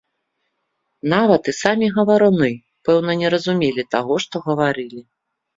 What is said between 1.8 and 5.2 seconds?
гаваруны, пэўна, не разумелі таго, што гаварылі.